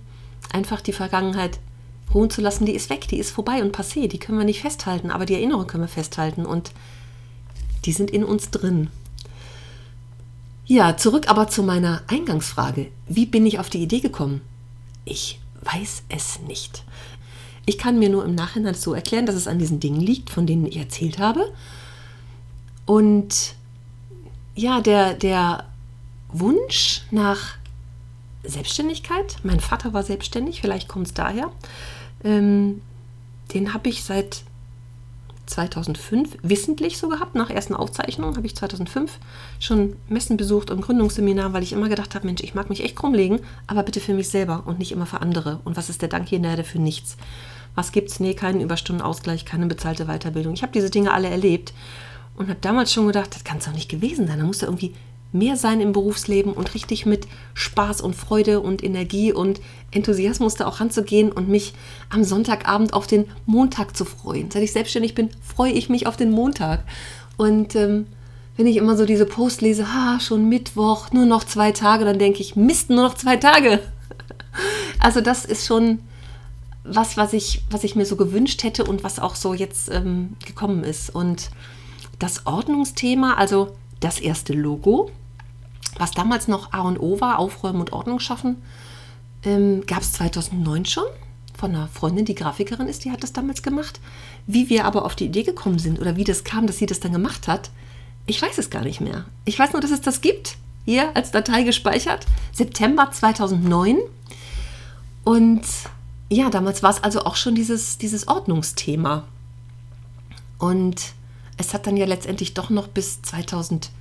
einfach 0.51 0.81
die 0.81 0.93
Vergangenheit 0.93 1.59
ruhen 2.13 2.29
zu 2.29 2.41
lassen, 2.41 2.65
die 2.65 2.73
ist 2.73 2.89
weg, 2.89 3.07
die 3.07 3.19
ist 3.19 3.31
vorbei 3.31 3.61
und 3.61 3.75
passé, 3.75 4.07
die 4.07 4.17
können 4.17 4.37
wir 4.37 4.45
nicht 4.45 4.61
festhalten, 4.61 5.11
aber 5.11 5.25
die 5.25 5.35
Erinnerungen 5.35 5.67
können 5.67 5.83
wir 5.83 5.87
festhalten 5.87 6.45
und 6.45 6.71
die 7.85 7.91
sind 7.91 8.11
in 8.11 8.23
uns 8.23 8.49
drin. 8.49 8.89
Ja, 10.65 10.97
zurück 10.97 11.29
aber 11.29 11.47
zu 11.47 11.63
meiner 11.63 12.01
Eingangsfrage. 12.07 12.87
Wie 13.07 13.25
bin 13.25 13.45
ich 13.45 13.59
auf 13.59 13.69
die 13.69 13.81
Idee 13.81 14.01
gekommen? 14.01 14.41
Ich 15.05 15.39
weiß 15.61 16.03
es 16.09 16.39
nicht. 16.41 16.83
Ich 17.65 17.77
kann 17.77 17.99
mir 17.99 18.09
nur 18.09 18.25
im 18.25 18.35
Nachhinein 18.35 18.73
so 18.73 18.93
erklären, 18.93 19.25
dass 19.25 19.35
es 19.35 19.47
an 19.47 19.59
diesen 19.59 19.79
Dingen 19.79 20.01
liegt, 20.01 20.29
von 20.29 20.47
denen 20.47 20.65
ich 20.65 20.77
erzählt 20.77 21.19
habe. 21.19 21.53
Und 22.85 23.55
ja, 24.55 24.81
der, 24.81 25.13
der 25.13 25.65
Wunsch 26.29 27.03
nach 27.11 27.57
Selbstständigkeit. 28.43 29.37
Mein 29.43 29.59
Vater 29.59 29.93
war 29.93 30.03
selbstständig, 30.03 30.61
vielleicht 30.61 30.87
kommt 30.87 31.07
es 31.07 31.13
daher. 31.13 31.51
Ähm, 32.23 32.81
den 33.53 33.73
habe 33.73 33.89
ich 33.89 34.03
seit 34.03 34.43
2005 35.49 36.37
wissentlich 36.41 36.97
so 36.97 37.09
gehabt. 37.09 37.35
Nach 37.35 37.49
ersten 37.49 37.75
Aufzeichnungen 37.75 38.37
habe 38.37 38.47
ich 38.47 38.55
2005 38.55 39.19
schon 39.59 39.95
Messen 40.07 40.37
besucht 40.37 40.71
und 40.71 40.81
Gründungsseminar, 40.81 41.53
weil 41.53 41.63
ich 41.63 41.73
immer 41.73 41.89
gedacht 41.89 42.15
habe, 42.15 42.25
Mensch, 42.25 42.41
ich 42.41 42.55
mag 42.55 42.69
mich 42.69 42.83
echt 42.83 42.95
krumm 42.95 43.13
legen, 43.13 43.39
aber 43.67 43.83
bitte 43.83 43.99
für 43.99 44.13
mich 44.13 44.29
selber 44.29 44.63
und 44.65 44.79
nicht 44.79 44.91
immer 44.91 45.05
für 45.05 45.21
andere. 45.21 45.59
Und 45.63 45.77
was 45.77 45.89
ist 45.89 46.01
der 46.01 46.09
Dank 46.09 46.29
hier 46.29 46.37
in 46.37 46.43
der 46.43 46.51
Erde 46.51 46.63
für 46.63 46.79
nichts? 46.79 47.17
Was 47.75 47.91
gibt's? 47.91 48.19
Nee, 48.19 48.33
keinen 48.33 48.61
Überstundenausgleich, 48.61 49.45
keine 49.45 49.67
bezahlte 49.67 50.05
Weiterbildung. 50.05 50.53
Ich 50.53 50.63
habe 50.63 50.73
diese 50.73 50.89
Dinge 50.89 51.13
alle 51.13 51.29
erlebt 51.29 51.73
und 52.35 52.49
habe 52.49 52.59
damals 52.61 52.93
schon 52.93 53.07
gedacht, 53.07 53.35
das 53.35 53.43
kann 53.43 53.57
es 53.57 53.65
doch 53.65 53.73
nicht 53.73 53.89
gewesen 53.89 54.27
sein. 54.27 54.39
Da 54.39 54.45
muss 54.45 54.59
da 54.59 54.67
irgendwie 54.67 54.93
mehr 55.31 55.55
sein 55.55 55.81
im 55.81 55.91
Berufsleben 55.91 56.53
und 56.53 56.73
richtig 56.73 57.05
mit 57.05 57.27
Spaß 57.53 58.01
und 58.01 58.15
Freude 58.15 58.59
und 58.61 58.83
Energie 58.83 59.31
und 59.31 59.61
Enthusiasmus 59.91 60.55
da 60.55 60.65
auch 60.67 60.79
ranzugehen 60.79 61.31
und 61.31 61.49
mich 61.49 61.73
am 62.09 62.23
Sonntagabend 62.23 62.93
auf 62.93 63.07
den 63.07 63.25
Montag 63.45 63.95
zu 63.95 64.05
freuen. 64.05 64.49
Seit 64.51 64.63
ich 64.63 64.71
selbstständig 64.71 65.15
bin, 65.15 65.29
freue 65.41 65.71
ich 65.71 65.89
mich 65.89 66.07
auf 66.07 66.17
den 66.17 66.31
Montag. 66.31 66.83
Und 67.37 67.75
ähm, 67.75 68.07
wenn 68.57 68.67
ich 68.67 68.77
immer 68.77 68.97
so 68.97 69.05
diese 69.05 69.25
Post 69.25 69.61
lese, 69.61 69.93
ha, 69.93 70.19
schon 70.19 70.49
Mittwoch, 70.49 71.11
nur 71.11 71.25
noch 71.25 71.43
zwei 71.43 71.71
Tage, 71.71 72.05
dann 72.05 72.19
denke 72.19 72.41
ich, 72.41 72.55
Mist, 72.55 72.89
nur 72.89 73.03
noch 73.03 73.15
zwei 73.15 73.37
Tage. 73.37 73.79
Also 74.99 75.21
das 75.21 75.45
ist 75.45 75.65
schon 75.65 75.99
was, 76.83 77.15
was 77.15 77.31
ich, 77.31 77.61
was 77.69 77.85
ich 77.85 77.95
mir 77.95 78.05
so 78.05 78.17
gewünscht 78.17 78.63
hätte 78.63 78.83
und 78.83 79.03
was 79.03 79.19
auch 79.19 79.35
so 79.35 79.53
jetzt 79.53 79.89
ähm, 79.89 80.35
gekommen 80.45 80.83
ist. 80.83 81.13
Und 81.13 81.51
das 82.17 82.45
Ordnungsthema, 82.45 83.35
also 83.35 83.75
das 83.99 84.19
erste 84.19 84.53
Logo, 84.53 85.11
was 85.97 86.11
damals 86.11 86.47
noch 86.47 86.73
A 86.73 86.81
und 86.81 86.99
O 86.99 87.19
war, 87.19 87.39
Aufräumen 87.39 87.81
und 87.81 87.93
Ordnung 87.93 88.19
schaffen, 88.19 88.61
ähm, 89.43 89.85
gab 89.85 90.01
es 90.01 90.13
2009 90.13 90.85
schon 90.85 91.05
von 91.59 91.75
einer 91.75 91.87
Freundin, 91.89 92.25
die 92.25 92.35
Grafikerin 92.35 92.87
ist, 92.87 93.03
die 93.03 93.11
hat 93.11 93.21
das 93.21 93.33
damals 93.33 93.61
gemacht. 93.61 93.99
Wie 94.47 94.69
wir 94.69 94.85
aber 94.85 95.05
auf 95.05 95.15
die 95.15 95.25
Idee 95.25 95.43
gekommen 95.43 95.77
sind 95.77 95.99
oder 95.99 96.15
wie 96.15 96.23
das 96.23 96.43
kam, 96.43 96.67
dass 96.67 96.77
sie 96.77 96.85
das 96.85 97.01
dann 97.01 97.11
gemacht 97.11 97.47
hat, 97.47 97.69
ich 98.25 98.41
weiß 98.41 98.57
es 98.57 98.69
gar 98.69 98.83
nicht 98.83 99.01
mehr. 99.01 99.25
Ich 99.45 99.59
weiß 99.59 99.73
nur, 99.73 99.81
dass 99.81 99.91
es 99.91 100.01
das 100.01 100.21
gibt, 100.21 100.55
hier 100.85 101.15
als 101.15 101.31
Datei 101.31 101.63
gespeichert, 101.63 102.25
September 102.53 103.11
2009. 103.11 103.97
Und 105.23 105.61
ja, 106.29 106.49
damals 106.49 106.81
war 106.81 106.91
es 106.91 107.03
also 107.03 107.25
auch 107.25 107.35
schon 107.35 107.55
dieses, 107.55 107.97
dieses 107.97 108.27
Ordnungsthema. 108.27 109.25
Und 110.59 111.13
es 111.59 111.75
hat 111.75 111.85
dann 111.85 111.97
ja 111.97 112.07
letztendlich 112.07 112.55
doch 112.55 112.71
noch 112.71 112.87
bis 112.87 113.21
2000 113.21 113.91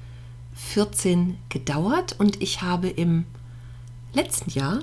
2014 0.59 1.37
gedauert 1.49 2.17
und 2.19 2.43
ich 2.43 2.63
habe 2.63 2.89
im 2.89 3.25
letzten 4.13 4.51
Jahr 4.51 4.81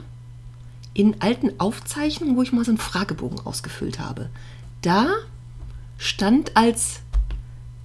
in 0.93 1.21
alten 1.21 1.59
Aufzeichnungen, 1.59 2.37
wo 2.37 2.41
ich 2.41 2.53
mal 2.53 2.63
so 2.63 2.71
einen 2.71 2.77
Fragebogen 2.77 3.39
ausgefüllt 3.45 3.99
habe, 3.99 4.29
da 4.81 5.07
stand 5.97 6.55
als 6.55 7.01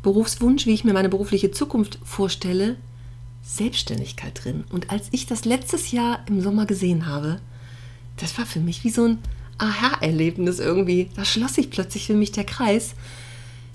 Berufswunsch, 0.03 0.67
wie 0.67 0.75
ich 0.75 0.85
mir 0.85 0.93
meine 0.93 1.09
berufliche 1.09 1.51
Zukunft 1.51 1.99
vorstelle, 2.05 2.77
Selbstständigkeit 3.43 4.45
drin. 4.45 4.65
Und 4.71 4.91
als 4.91 5.09
ich 5.11 5.27
das 5.27 5.45
letztes 5.45 5.91
Jahr 5.91 6.21
im 6.27 6.41
Sommer 6.41 6.67
gesehen 6.67 7.07
habe, 7.07 7.41
das 8.17 8.39
war 8.39 8.47
für 8.47 8.61
mich 8.61 8.85
wie 8.85 8.91
so 8.91 9.05
ein 9.05 9.19
Aha-Erlebnis 9.59 10.59
irgendwie. 10.59 11.11
Da 11.17 11.25
schloss 11.25 11.55
sich 11.55 11.71
plötzlich 11.71 12.07
für 12.07 12.15
mich 12.15 12.33
der 12.33 12.45
Kreis. 12.45 12.95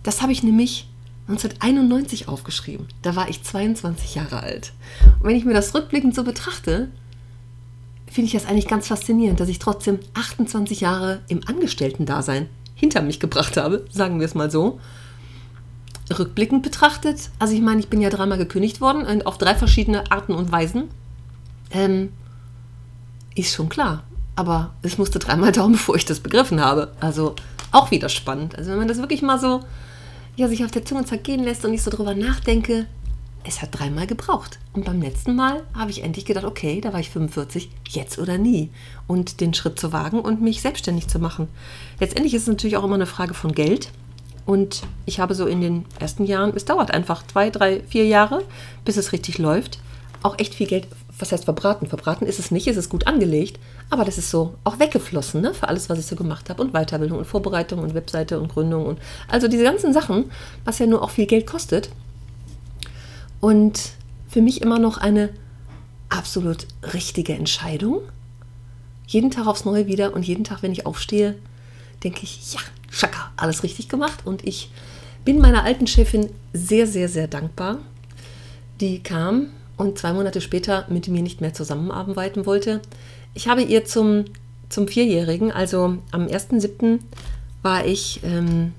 Das 0.03 0.21
habe 0.21 0.31
ich 0.31 0.43
nämlich 0.43 0.87
1991 1.27 2.27
aufgeschrieben. 2.27 2.87
Da 3.01 3.15
war 3.15 3.29
ich 3.29 3.43
22 3.43 4.15
Jahre 4.15 4.41
alt. 4.41 4.73
Und 5.19 5.29
wenn 5.29 5.35
ich 5.35 5.45
mir 5.45 5.53
das 5.53 5.73
rückblickend 5.73 6.13
so 6.13 6.23
betrachte, 6.23 6.89
finde 8.05 8.27
ich 8.27 8.33
das 8.33 8.45
eigentlich 8.45 8.67
ganz 8.67 8.87
faszinierend, 8.87 9.39
dass 9.39 9.49
ich 9.49 9.59
trotzdem 9.59 9.99
28 10.13 10.81
Jahre 10.81 11.21
im 11.27 11.41
Angestellten-Dasein 11.45 12.47
hinter 12.75 13.01
mich 13.01 13.19
gebracht 13.19 13.57
habe, 13.57 13.85
sagen 13.89 14.19
wir 14.19 14.25
es 14.25 14.35
mal 14.35 14.51
so. 14.51 14.79
Rückblickend 16.17 16.61
betrachtet, 16.61 17.31
also 17.39 17.55
ich 17.55 17.61
meine, 17.61 17.79
ich 17.79 17.87
bin 17.87 17.99
ja 17.99 18.11
dreimal 18.11 18.37
gekündigt 18.37 18.79
worden 18.79 19.05
und 19.05 19.25
auf 19.25 19.39
drei 19.39 19.55
verschiedene 19.55 20.11
Arten 20.11 20.33
und 20.33 20.51
Weisen. 20.51 20.89
Ähm, 21.71 22.11
ist 23.33 23.53
schon 23.53 23.69
klar. 23.69 24.03
Aber 24.35 24.75
es 24.83 24.99
musste 24.99 25.17
dreimal 25.17 25.51
dauern, 25.53 25.71
bevor 25.71 25.95
ich 25.95 26.05
das 26.05 26.19
begriffen 26.19 26.61
habe. 26.61 26.91
Also 26.99 27.35
auch 27.71 27.89
wieder 27.89 28.09
spannend. 28.09 28.55
Also 28.55 28.69
wenn 28.69 28.77
man 28.77 28.87
das 28.87 28.99
wirklich 28.99 29.23
mal 29.23 29.39
so 29.39 29.61
ja, 30.35 30.47
sich 30.47 30.63
auf 30.65 30.71
der 30.71 30.85
Zunge 30.85 31.05
zergehen 31.05 31.43
lässt 31.43 31.65
und 31.65 31.73
ich 31.73 31.81
so 31.81 31.91
drüber 31.91 32.13
nachdenke, 32.13 32.87
es 33.47 33.61
hat 33.61 33.77
dreimal 33.77 34.07
gebraucht. 34.07 34.59
Und 34.73 34.85
beim 34.85 35.01
letzten 35.01 35.35
Mal 35.35 35.63
habe 35.73 35.91
ich 35.91 36.03
endlich 36.03 36.25
gedacht, 36.25 36.45
okay, 36.45 36.81
da 36.81 36.93
war 36.93 36.99
ich 36.99 37.09
45, 37.09 37.69
jetzt 37.89 38.17
oder 38.17 38.37
nie. 38.37 38.71
Und 39.07 39.39
den 39.39 39.53
Schritt 39.53 39.79
zu 39.79 39.93
wagen 39.93 40.19
und 40.19 40.41
mich 40.41 40.61
selbstständig 40.61 41.07
zu 41.07 41.19
machen. 41.19 41.47
Letztendlich 41.99 42.33
ist 42.33 42.43
es 42.43 42.47
natürlich 42.47 42.77
auch 42.77 42.83
immer 42.83 42.95
eine 42.95 43.05
Frage 43.05 43.33
von 43.33 43.53
Geld. 43.53 43.91
Und 44.45 44.83
ich 45.05 45.19
habe 45.19 45.35
so 45.35 45.45
in 45.45 45.61
den 45.61 45.85
ersten 45.99 46.25
Jahren, 46.25 46.53
es 46.55 46.65
dauert 46.65 46.91
einfach 46.91 47.25
zwei, 47.25 47.49
drei, 47.49 47.81
vier 47.81 48.05
Jahre, 48.05 48.43
bis 48.83 48.97
es 48.97 49.11
richtig 49.11 49.37
läuft, 49.37 49.79
auch 50.21 50.37
echt 50.37 50.53
viel 50.53 50.67
Geld 50.67 50.87
was 51.17 51.31
heißt 51.31 51.45
verbraten? 51.45 51.87
Verbraten 51.87 52.25
ist 52.25 52.39
es 52.39 52.51
nicht, 52.51 52.67
es 52.67 52.77
ist 52.77 52.89
gut 52.89 53.07
angelegt, 53.07 53.59
aber 53.89 54.03
das 54.03 54.17
ist 54.17 54.29
so 54.29 54.55
auch 54.63 54.79
weggeflossen, 54.79 55.41
ne, 55.41 55.53
für 55.53 55.69
alles, 55.69 55.89
was 55.89 55.99
ich 55.99 56.05
so 56.05 56.15
gemacht 56.15 56.49
habe 56.49 56.61
und 56.61 56.73
Weiterbildung 56.73 57.19
und 57.19 57.25
Vorbereitung 57.25 57.79
und 57.79 57.93
Webseite 57.93 58.39
und 58.39 58.49
Gründung 58.49 58.85
und 58.85 58.99
also 59.27 59.47
diese 59.47 59.63
ganzen 59.63 59.93
Sachen, 59.93 60.31
was 60.65 60.79
ja 60.79 60.87
nur 60.87 61.01
auch 61.01 61.11
viel 61.11 61.25
Geld 61.25 61.47
kostet. 61.47 61.89
Und 63.39 63.91
für 64.27 64.41
mich 64.41 64.61
immer 64.61 64.79
noch 64.79 64.97
eine 64.97 65.29
absolut 66.09 66.67
richtige 66.93 67.33
Entscheidung. 67.33 68.01
Jeden 69.07 69.31
Tag 69.31 69.47
aufs 69.47 69.65
Neue 69.65 69.87
wieder 69.87 70.13
und 70.13 70.25
jeden 70.25 70.43
Tag, 70.43 70.63
wenn 70.63 70.71
ich 70.71 70.85
aufstehe, 70.85 71.35
denke 72.03 72.21
ich, 72.23 72.53
ja, 72.53 72.59
Schaka, 72.89 73.31
alles 73.37 73.63
richtig 73.63 73.87
gemacht 73.87 74.25
und 74.25 74.45
ich 74.45 74.71
bin 75.23 75.39
meiner 75.39 75.63
alten 75.63 75.87
Chefin 75.87 76.29
sehr, 76.53 76.87
sehr, 76.87 77.09
sehr 77.09 77.27
dankbar. 77.27 77.79
Die 78.81 79.01
kam 79.01 79.47
und 79.77 79.97
zwei 79.97 80.13
Monate 80.13 80.41
später 80.41 80.85
mit 80.89 81.07
mir 81.07 81.21
nicht 81.21 81.41
mehr 81.41 81.53
zusammenarbeiten 81.53 82.45
wollte. 82.45 82.81
Ich 83.33 83.47
habe 83.47 83.61
ihr 83.61 83.85
zum, 83.85 84.25
zum 84.69 84.87
Vierjährigen, 84.87 85.51
also 85.51 85.97
am 86.11 86.27
1.7. 86.27 86.99
war 87.61 87.85
ich 87.85 88.21
ähm, 88.23 88.73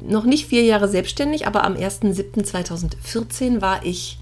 noch 0.00 0.24
nicht 0.24 0.46
vier 0.46 0.62
Jahre 0.64 0.88
selbstständig, 0.88 1.46
aber 1.46 1.64
am 1.64 1.74
1.7.2014 1.74 3.60
war 3.60 3.84
ich, 3.84 4.18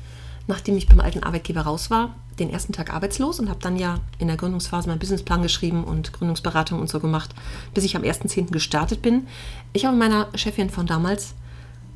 nachdem 0.46 0.76
ich 0.76 0.88
beim 0.88 1.00
alten 1.00 1.22
Arbeitgeber 1.22 1.62
raus 1.62 1.90
war, 1.90 2.14
den 2.38 2.50
ersten 2.50 2.72
Tag 2.72 2.92
arbeitslos 2.92 3.38
und 3.38 3.48
habe 3.48 3.60
dann 3.60 3.76
ja 3.76 4.00
in 4.18 4.26
der 4.28 4.36
Gründungsphase 4.36 4.88
meinen 4.88 4.98
Businessplan 4.98 5.42
geschrieben 5.42 5.84
und 5.84 6.12
Gründungsberatung 6.12 6.80
und 6.80 6.88
so 6.88 7.00
gemacht, 7.00 7.30
bis 7.74 7.84
ich 7.84 7.96
am 7.96 8.02
1.10. 8.02 8.50
gestartet 8.50 9.02
bin. 9.02 9.26
Ich 9.72 9.84
habe 9.84 9.96
meiner 9.96 10.28
Chefin 10.34 10.70
von 10.70 10.86
damals 10.86 11.34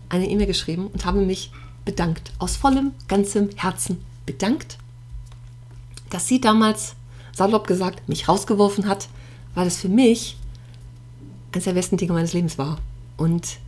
eine 0.08 0.28
E-Mail 0.28 0.46
geschrieben 0.46 0.88
und 0.88 1.04
habe 1.04 1.20
mich 1.20 1.50
bedankt, 1.84 2.32
aus 2.38 2.56
vollem, 2.56 2.92
ganzem 3.08 3.50
Herzen 3.56 3.98
bedankt, 4.28 4.76
dass 6.11 6.28
sie 6.28 6.40
damals, 6.40 6.94
salopp 7.32 7.66
gesagt, 7.66 8.08
mich 8.08 8.28
rausgeworfen 8.28 8.87
hat, 8.87 9.08
weil 9.54 9.66
es 9.66 9.78
für 9.78 9.88
mich 9.88 10.37
eines 11.52 11.64
der 11.64 11.73
besten 11.73 11.97
Dinge 11.97 12.12
meines 12.12 12.35
Lebens 12.35 12.58
war. 12.58 12.78
Und 13.16 13.58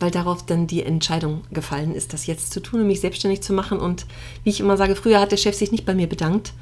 weil 0.00 0.10
darauf 0.10 0.44
dann 0.44 0.66
die 0.66 0.82
Entscheidung 0.82 1.42
gefallen 1.50 1.94
ist, 1.94 2.12
das 2.12 2.26
jetzt 2.26 2.52
zu 2.52 2.60
tun 2.60 2.80
und 2.80 2.88
mich 2.88 3.00
selbstständig 3.00 3.40
zu 3.40 3.54
machen. 3.54 3.78
Und 3.78 4.04
wie 4.44 4.50
ich 4.50 4.60
immer 4.60 4.76
sage, 4.76 4.96
früher 4.96 5.20
hat 5.20 5.32
der 5.32 5.38
Chef 5.38 5.56
sich 5.56 5.72
nicht 5.72 5.86
bei 5.86 5.94
mir 5.94 6.08
bedankt. 6.08 6.52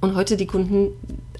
Und 0.00 0.16
heute 0.16 0.36
die 0.36 0.46
Kunden 0.46 0.88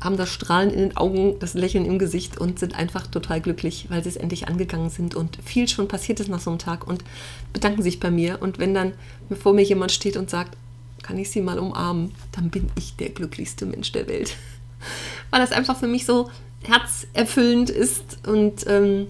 haben 0.00 0.16
das 0.16 0.30
Strahlen 0.30 0.70
in 0.70 0.78
den 0.78 0.96
Augen, 0.96 1.38
das 1.40 1.54
Lächeln 1.54 1.84
im 1.84 1.98
Gesicht 1.98 2.38
und 2.38 2.58
sind 2.58 2.76
einfach 2.76 3.06
total 3.06 3.40
glücklich, 3.40 3.86
weil 3.88 4.02
sie 4.02 4.10
es 4.10 4.16
endlich 4.16 4.48
angegangen 4.48 4.88
sind 4.88 5.14
und 5.14 5.38
viel 5.44 5.68
schon 5.68 5.88
passiert 5.88 6.20
ist 6.20 6.28
nach 6.28 6.40
so 6.40 6.50
einem 6.50 6.58
Tag 6.58 6.86
und 6.86 7.04
bedanken 7.52 7.82
sich 7.82 8.00
bei 8.00 8.10
mir. 8.10 8.40
Und 8.40 8.58
wenn 8.58 8.72
dann 8.72 8.92
vor 9.38 9.52
mir 9.52 9.64
jemand 9.64 9.92
steht 9.92 10.16
und 10.16 10.30
sagt, 10.30 10.56
kann 11.04 11.18
ich 11.18 11.30
sie 11.30 11.40
mal 11.40 11.58
umarmen, 11.58 12.12
dann 12.32 12.50
bin 12.50 12.70
ich 12.76 12.96
der 12.96 13.10
glücklichste 13.10 13.66
Mensch 13.66 13.92
der 13.92 14.08
Welt. 14.08 14.34
Weil 15.30 15.40
das 15.40 15.52
einfach 15.52 15.78
für 15.78 15.86
mich 15.86 16.06
so 16.06 16.30
herzerfüllend 16.62 17.70
ist 17.70 18.26
und 18.26 18.66
ähm, 18.66 19.06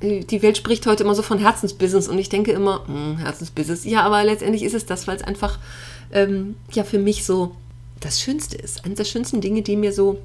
die 0.00 0.42
Welt 0.42 0.56
spricht 0.56 0.86
heute 0.86 1.04
immer 1.04 1.14
so 1.14 1.22
von 1.22 1.38
Herzensbusiness 1.38 2.08
und 2.08 2.18
ich 2.18 2.28
denke 2.28 2.52
immer, 2.52 2.86
hm, 2.86 3.18
Herzensbusiness, 3.18 3.84
ja, 3.84 4.02
aber 4.02 4.24
letztendlich 4.24 4.62
ist 4.62 4.74
es 4.74 4.86
das, 4.86 5.06
weil 5.06 5.16
es 5.16 5.22
einfach 5.22 5.58
ähm, 6.12 6.56
ja 6.72 6.84
für 6.84 6.98
mich 6.98 7.24
so 7.24 7.54
das 8.00 8.20
Schönste 8.20 8.56
ist. 8.56 8.84
Eines 8.84 8.96
der 8.98 9.04
schönsten 9.04 9.40
Dinge, 9.40 9.62
die 9.62 9.76
mir 9.76 9.92
so 9.92 10.18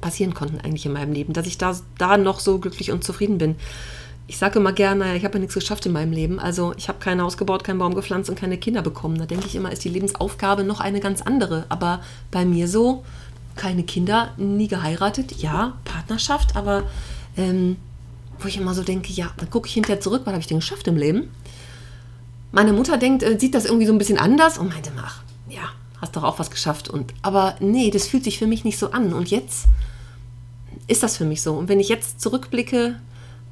passieren 0.00 0.34
konnten 0.34 0.60
eigentlich 0.60 0.86
in 0.86 0.92
meinem 0.92 1.12
Leben, 1.12 1.32
dass 1.32 1.46
ich 1.46 1.58
da, 1.58 1.78
da 1.98 2.16
noch 2.16 2.40
so 2.40 2.58
glücklich 2.58 2.90
und 2.90 3.04
zufrieden 3.04 3.38
bin 3.38 3.56
ich 4.30 4.38
sage 4.38 4.60
immer 4.60 4.72
gerne, 4.72 5.16
ich 5.16 5.24
habe 5.24 5.34
ja 5.34 5.40
nichts 5.40 5.54
geschafft 5.54 5.86
in 5.86 5.92
meinem 5.92 6.12
Leben. 6.12 6.38
Also 6.38 6.72
ich 6.76 6.86
habe 6.86 7.00
kein 7.00 7.20
Haus 7.20 7.36
gebaut, 7.36 7.64
keinen 7.64 7.80
Baum 7.80 7.96
gepflanzt 7.96 8.30
und 8.30 8.38
keine 8.38 8.58
Kinder 8.58 8.80
bekommen. 8.80 9.18
Da 9.18 9.26
denke 9.26 9.48
ich 9.48 9.56
immer, 9.56 9.72
ist 9.72 9.82
die 9.82 9.88
Lebensaufgabe 9.88 10.62
noch 10.62 10.78
eine 10.78 11.00
ganz 11.00 11.20
andere. 11.20 11.64
Aber 11.68 12.00
bei 12.30 12.44
mir 12.44 12.68
so, 12.68 13.02
keine 13.56 13.82
Kinder, 13.82 14.32
nie 14.36 14.68
geheiratet, 14.68 15.32
ja, 15.42 15.76
Partnerschaft, 15.84 16.54
aber 16.54 16.84
ähm, 17.36 17.74
wo 18.38 18.46
ich 18.46 18.56
immer 18.56 18.72
so 18.72 18.84
denke, 18.84 19.12
ja, 19.12 19.32
dann 19.36 19.50
gucke 19.50 19.66
ich 19.66 19.74
hinterher 19.74 20.00
zurück, 20.00 20.22
was 20.24 20.32
habe 20.32 20.40
ich 20.40 20.46
denn 20.46 20.60
geschafft 20.60 20.86
im 20.86 20.96
Leben? 20.96 21.28
Meine 22.52 22.72
Mutter 22.72 22.98
denkt, 22.98 23.24
äh, 23.24 23.36
sieht 23.36 23.56
das 23.56 23.64
irgendwie 23.64 23.86
so 23.86 23.92
ein 23.92 23.98
bisschen 23.98 24.18
anders 24.18 24.58
und 24.58 24.68
meinte, 24.68 24.92
ach, 24.96 25.24
ja, 25.48 25.70
hast 26.00 26.14
doch 26.14 26.22
auch 26.22 26.38
was 26.38 26.52
geschafft. 26.52 26.88
Und, 26.88 27.14
aber 27.22 27.56
nee, 27.58 27.90
das 27.90 28.06
fühlt 28.06 28.22
sich 28.22 28.38
für 28.38 28.46
mich 28.46 28.62
nicht 28.62 28.78
so 28.78 28.92
an. 28.92 29.12
Und 29.12 29.28
jetzt 29.28 29.64
ist 30.86 31.02
das 31.02 31.16
für 31.16 31.24
mich 31.24 31.42
so. 31.42 31.54
Und 31.54 31.68
wenn 31.68 31.80
ich 31.80 31.88
jetzt 31.88 32.20
zurückblicke, 32.20 32.94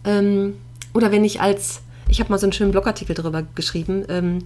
ähm, 0.04 0.54
oder 0.98 1.12
wenn 1.12 1.24
ich 1.24 1.40
als, 1.40 1.80
ich 2.08 2.18
habe 2.18 2.30
mal 2.30 2.40
so 2.40 2.46
einen 2.46 2.52
schönen 2.52 2.72
Blogartikel 2.72 3.14
darüber 3.14 3.44
geschrieben, 3.54 4.04
ähm, 4.08 4.40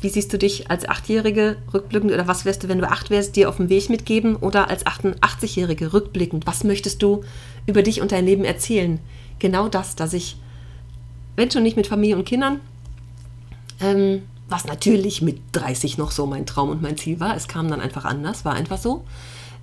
wie 0.00 0.10
siehst 0.10 0.32
du 0.32 0.38
dich 0.38 0.70
als 0.70 0.88
Achtjährige 0.88 1.56
rückblickend 1.74 2.12
oder 2.12 2.28
was 2.28 2.44
wärst 2.44 2.62
du, 2.62 2.68
wenn 2.68 2.78
du 2.78 2.88
acht 2.88 3.10
wärst, 3.10 3.34
dir 3.34 3.48
auf 3.48 3.56
dem 3.56 3.68
Weg 3.68 3.90
mitgeben 3.90 4.36
oder 4.36 4.70
als 4.70 4.86
88-Jährige 4.86 5.92
rückblickend? 5.92 6.46
Was 6.46 6.62
möchtest 6.62 7.02
du 7.02 7.24
über 7.66 7.82
dich 7.82 8.00
und 8.00 8.12
dein 8.12 8.26
Leben 8.26 8.44
erzählen? 8.44 9.00
Genau 9.40 9.66
das, 9.66 9.96
dass 9.96 10.12
ich, 10.12 10.36
wenn 11.34 11.50
schon 11.50 11.64
nicht 11.64 11.76
mit 11.76 11.88
Familie 11.88 12.14
und 12.14 12.24
Kindern, 12.24 12.60
ähm, 13.80 14.22
was 14.48 14.66
natürlich 14.66 15.20
mit 15.20 15.40
30 15.50 15.98
noch 15.98 16.12
so 16.12 16.26
mein 16.26 16.46
Traum 16.46 16.70
und 16.70 16.80
mein 16.80 16.96
Ziel 16.96 17.18
war, 17.18 17.34
es 17.34 17.48
kam 17.48 17.68
dann 17.68 17.80
einfach 17.80 18.04
anders, 18.04 18.44
war 18.44 18.54
einfach 18.54 18.78
so, 18.78 19.04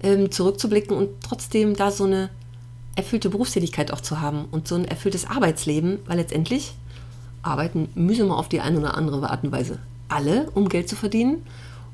ähm, 0.04 0.32
zurückzublicken 0.32 0.98
und 0.98 1.12
trotzdem 1.24 1.78
da 1.78 1.92
so 1.92 2.04
eine 2.04 2.30
erfüllte 2.96 3.30
Berufstätigkeit 3.30 3.92
auch 3.92 4.02
zu 4.02 4.22
haben 4.22 4.46
und 4.52 4.68
so 4.68 4.76
ein 4.76 4.86
erfülltes 4.86 5.26
Arbeitsleben, 5.26 6.00
weil 6.06 6.18
letztendlich 6.18 6.74
arbeiten 7.42 7.90
müssen 7.96 8.28
wir 8.28 8.38
auf 8.38 8.50
die 8.50 8.62
eine 8.62 8.80
oder 8.80 8.98
andere 8.98 9.30
Art 9.30 9.44
und 9.44 9.52
Weise 9.52 9.80
alle, 10.10 10.50
um 10.52 10.70
Geld 10.70 10.90
zu 10.90 10.96
verdienen. 10.96 11.44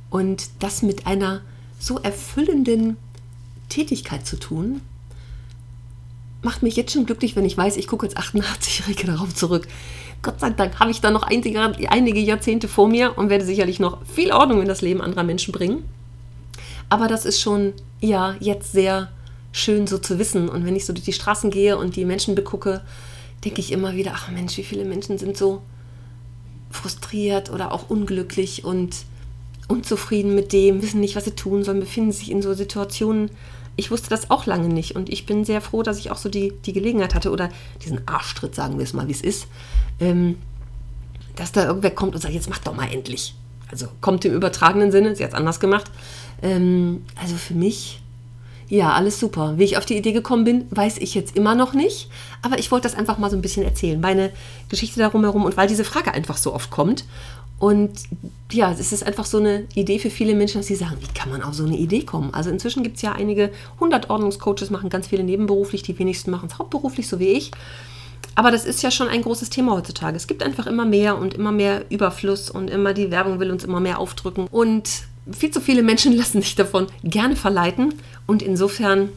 Und 0.10 0.50
das 0.60 0.82
mit 0.82 1.08
einer 1.08 1.42
so 1.80 1.98
erfüllenden 2.00 2.98
Tätigkeit 3.70 4.28
zu 4.28 4.38
tun, 4.38 4.82
macht 6.42 6.64
mich 6.64 6.76
jetzt 6.76 6.94
schon 6.94 7.06
glücklich, 7.06 7.36
wenn 7.36 7.46
ich 7.46 7.58
weiß, 7.58 7.78
ich 7.78 7.88
gucke 7.88 8.06
als 8.06 8.16
88-Jährige 8.16 9.08
darauf 9.08 9.34
zurück. 9.34 9.68
Gott 10.22 10.40
sei 10.40 10.52
Dank 10.52 10.80
habe 10.80 10.92
ich 10.92 11.02
da 11.02 11.10
noch 11.10 11.24
einige, 11.24 11.60
einige 11.90 12.20
Jahrzehnte 12.20 12.68
vor 12.68 12.88
mir 12.88 13.18
und 13.18 13.30
werde 13.30 13.46
sicherlich 13.46 13.80
noch 13.80 14.06
viel 14.06 14.32
Ordnung 14.32 14.62
in 14.62 14.68
das 14.68 14.82
Leben 14.82 15.02
anderer 15.02 15.24
Menschen 15.24 15.52
bringen. 15.52 15.84
Aber 16.90 17.08
das 17.08 17.26
ist 17.26 17.40
schon, 17.40 17.74
ja, 18.02 18.36
jetzt 18.40 18.72
sehr 18.72 19.10
schön 19.52 19.88
so 19.88 19.98
zu 19.98 20.20
wissen. 20.20 20.50
Und 20.50 20.66
wenn 20.66 20.76
ich 20.76 20.86
so 20.86 20.94
durch 20.94 21.06
die 21.06 21.14
Straßen 21.14 21.52
gehe 21.52 21.78
und 21.78 21.96
die 21.96 22.06
Menschen 22.06 22.36
begucke, 22.36 22.82
denke 23.44 23.60
ich 23.60 23.72
immer 23.72 23.96
wieder, 23.96 24.12
ach 24.16 24.30
Mensch, 24.30 24.58
wie 24.58 24.64
viele 24.64 24.86
Menschen 24.86 25.18
sind 25.18 25.38
so 25.38 25.62
frustriert 26.70 27.52
oder 27.52 27.72
auch 27.72 27.90
unglücklich 27.90 28.64
und 28.64 28.96
unzufrieden 29.68 30.36
mit 30.36 30.54
dem, 30.54 30.82
wissen 30.82 31.00
nicht, 31.00 31.16
was 31.16 31.26
sie 31.26 31.32
tun 31.32 31.64
sollen, 31.64 31.80
befinden 31.80 32.12
sich 32.12 32.32
in 32.32 32.42
so 32.42 32.54
Situationen. 32.54 33.32
Ich 33.76 33.90
wusste 33.90 34.10
das 34.10 34.30
auch 34.30 34.46
lange 34.46 34.68
nicht 34.68 34.96
und 34.96 35.10
ich 35.10 35.26
bin 35.26 35.46
sehr 35.46 35.62
froh, 35.62 35.82
dass 35.82 35.98
ich 35.98 36.12
auch 36.12 36.18
so 36.18 36.30
die, 36.30 36.54
die 36.66 36.74
Gelegenheit 36.74 37.16
hatte 37.16 37.32
oder 37.32 37.50
diesen 37.84 38.08
Arschtritt, 38.08 38.54
sagen 38.54 38.78
wir 38.78 38.84
es 38.84 38.94
mal, 38.94 39.08
wie 39.08 39.14
es 39.14 39.22
ist, 39.22 39.48
ähm, 40.00 40.38
dass 41.36 41.52
da 41.52 41.66
irgendwer 41.66 41.92
kommt 41.92 42.14
und 42.14 42.22
sagt, 42.22 42.34
jetzt 42.34 42.50
mach 42.50 42.60
doch 42.60 42.76
mal 42.76 42.92
endlich. 42.92 43.34
Also 43.72 43.88
kommt 44.02 44.26
im 44.26 44.34
übertragenen 44.34 44.92
Sinne, 44.92 45.16
sie 45.16 45.24
hat 45.24 45.32
es 45.32 45.38
anders 45.38 45.62
gemacht. 45.62 45.90
Ähm, 46.42 47.06
also 47.16 47.36
für 47.36 47.54
mich, 47.54 48.02
ja, 48.72 48.94
alles 48.94 49.20
super. 49.20 49.56
Wie 49.58 49.66
ich 49.66 49.76
auf 49.76 49.86
die 49.86 49.98
Idee 49.98 50.14
gekommen 50.14 50.46
bin, 50.46 50.66
weiß 50.72 51.00
ich 51.00 51.14
jetzt 51.14 51.36
immer 51.36 51.56
noch 51.56 51.74
nicht. 51.74 52.08
Aber 52.42 52.58
ich 52.58 52.72
wollte 52.72 52.88
das 52.88 52.98
einfach 52.98 53.18
mal 53.18 53.30
so 53.30 53.36
ein 53.36 53.42
bisschen 53.42 53.66
erzählen. 53.66 54.00
Meine 54.00 54.32
Geschichte 54.70 54.98
darum 55.02 55.26
herum 55.26 55.44
und 55.44 55.58
weil 55.58 55.68
diese 55.68 55.84
Frage 55.84 56.14
einfach 56.14 56.38
so 56.38 56.54
oft 56.54 56.72
kommt. 56.72 57.04
Und 57.60 57.92
ja, 58.50 58.72
es 58.72 58.94
ist 58.94 59.06
einfach 59.06 59.26
so 59.26 59.40
eine 59.40 59.68
Idee 59.76 60.00
für 60.00 60.10
viele 60.10 60.36
Menschen, 60.36 60.60
dass 60.60 60.68
sie 60.68 60.76
sagen, 60.76 60.96
wie 61.02 61.14
kann 61.14 61.30
man 61.30 61.44
auf 61.44 61.54
so 61.54 61.66
eine 61.66 61.76
Idee 61.76 62.04
kommen? 62.04 62.34
Also 62.34 62.50
inzwischen 62.50 62.82
gibt 62.82 62.96
es 62.96 63.02
ja 63.02 63.12
einige, 63.12 63.52
100 63.74 64.10
Ordnungscoaches 64.10 64.70
machen 64.70 64.90
ganz 64.90 65.08
viele 65.08 65.26
nebenberuflich, 65.26 65.84
die 65.84 66.00
wenigsten 66.00 66.32
machen 66.32 66.48
es 66.50 66.58
hauptberuflich, 66.58 67.10
so 67.10 67.20
wie 67.20 67.28
ich. 67.28 67.52
Aber 68.36 68.52
das 68.52 68.64
ist 68.64 68.82
ja 68.84 68.90
schon 68.90 69.10
ein 69.10 69.22
großes 69.22 69.50
Thema 69.50 69.74
heutzutage. 69.74 70.16
Es 70.16 70.28
gibt 70.28 70.44
einfach 70.44 70.66
immer 70.66 70.86
mehr 70.86 71.18
und 71.18 71.34
immer 71.34 71.52
mehr 71.52 71.84
Überfluss 71.92 72.50
und 72.50 72.70
immer 72.70 72.94
die 72.94 73.12
Werbung 73.12 73.42
will 73.42 73.52
uns 73.52 73.66
immer 73.66 73.82
mehr 73.82 74.00
aufdrücken. 74.00 74.48
Und 74.50 75.11
viel 75.30 75.52
zu 75.52 75.62
viele 75.62 75.84
Menschen 75.84 76.14
lassen 76.18 76.42
sich 76.42 76.56
davon 76.56 76.88
gerne 77.04 77.36
verleiten. 77.36 77.94
Und 78.26 78.42
insofern 78.42 79.10